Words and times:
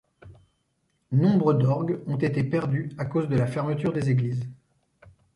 Nombres 1.11 1.53
d'orgues 1.53 1.99
ont 2.07 2.17
été 2.17 2.43
perdus 2.43 2.89
à 2.97 3.05
cause 3.05 3.29
de 3.29 3.35
la 3.35 3.45
fermeture 3.45 3.93
des 3.93 4.09
églises. 4.09 4.49